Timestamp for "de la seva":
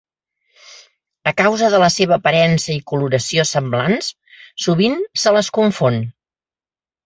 1.73-2.15